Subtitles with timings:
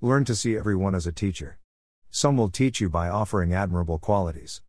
[0.00, 1.58] Learn to see everyone as a teacher.
[2.08, 4.62] Some will teach you by offering admirable qualities.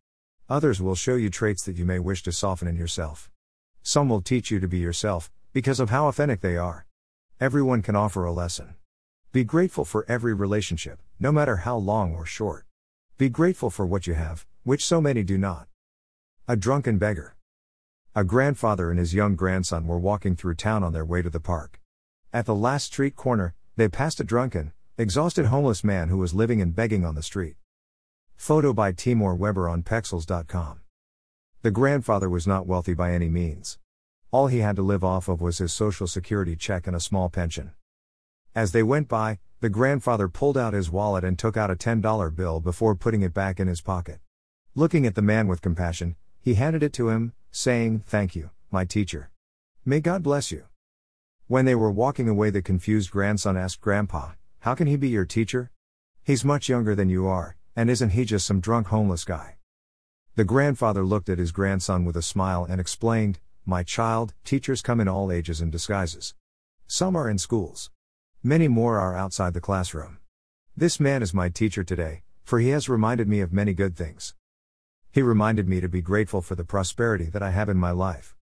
[0.48, 3.30] Others will show you traits that you may wish to soften in yourself.
[3.80, 6.84] Some will teach you to be yourself, because of how authentic they are.
[7.38, 8.74] Everyone can offer a lesson.
[9.30, 12.66] Be grateful for every relationship, no matter how long or short.
[13.16, 15.68] Be grateful for what you have, which so many do not.
[16.48, 17.36] A drunken beggar.
[18.16, 21.38] A grandfather and his young grandson were walking through town on their way to the
[21.38, 21.80] park.
[22.32, 26.60] At the last street corner, they passed a drunken, exhausted homeless man who was living
[26.60, 27.56] and begging on the street.
[28.36, 30.80] Photo by Timur Weber on Pexels.com.
[31.62, 33.78] The grandfather was not wealthy by any means.
[34.30, 37.30] All he had to live off of was his social security check and a small
[37.30, 37.72] pension.
[38.54, 42.36] As they went by, the grandfather pulled out his wallet and took out a $10
[42.36, 44.18] bill before putting it back in his pocket.
[44.74, 48.84] Looking at the man with compassion, he handed it to him, saying, Thank you, my
[48.84, 49.30] teacher.
[49.82, 50.64] May God bless you.
[51.46, 55.24] When they were walking away, the confused grandson asked Grandpa, How can he be your
[55.24, 55.70] teacher?
[56.22, 59.56] He's much younger than you are, and isn't he just some drunk homeless guy?
[60.36, 65.00] The grandfather looked at his grandson with a smile and explained, My child, teachers come
[65.00, 66.34] in all ages and disguises.
[66.86, 67.90] Some are in schools.
[68.42, 70.18] Many more are outside the classroom.
[70.76, 74.34] This man is my teacher today, for he has reminded me of many good things.
[75.10, 78.36] He reminded me to be grateful for the prosperity that I have in my life.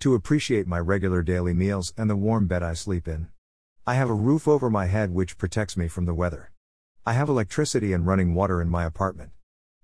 [0.00, 3.28] To appreciate my regular daily meals and the warm bed I sleep in.
[3.84, 6.52] I have a roof over my head which protects me from the weather.
[7.04, 9.32] I have electricity and running water in my apartment.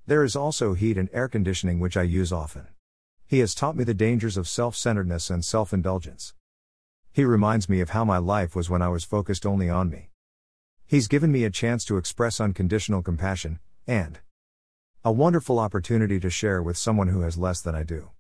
[0.07, 2.69] There is also heat and air conditioning which I use often.
[3.27, 6.33] He has taught me the dangers of self centeredness and self indulgence.
[7.11, 10.11] He reminds me of how my life was when I was focused only on me.
[10.87, 14.21] He's given me a chance to express unconditional compassion, and
[15.05, 18.11] a wonderful opportunity to share with someone who has less than I do.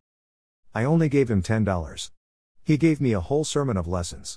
[0.74, 2.10] I only gave him $10.
[2.64, 4.36] He gave me a whole sermon of lessons.